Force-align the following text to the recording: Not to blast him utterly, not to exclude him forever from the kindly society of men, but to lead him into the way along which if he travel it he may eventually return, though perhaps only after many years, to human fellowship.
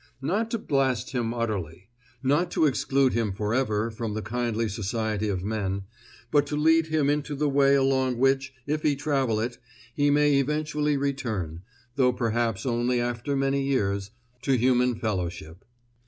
Not 0.23 0.49
to 0.49 0.57
blast 0.57 1.11
him 1.11 1.31
utterly, 1.31 1.89
not 2.23 2.49
to 2.53 2.65
exclude 2.65 3.13
him 3.13 3.33
forever 3.33 3.91
from 3.91 4.15
the 4.15 4.23
kindly 4.23 4.67
society 4.67 5.29
of 5.29 5.43
men, 5.43 5.83
but 6.31 6.47
to 6.47 6.55
lead 6.55 6.87
him 6.87 7.07
into 7.07 7.35
the 7.35 7.47
way 7.47 7.75
along 7.75 8.17
which 8.17 8.51
if 8.65 8.81
he 8.81 8.95
travel 8.95 9.39
it 9.39 9.59
he 9.93 10.09
may 10.09 10.39
eventually 10.39 10.97
return, 10.97 11.61
though 11.97 12.13
perhaps 12.13 12.65
only 12.65 12.99
after 12.99 13.35
many 13.35 13.61
years, 13.61 14.09
to 14.41 14.53
human 14.57 14.95
fellowship. 14.95 15.63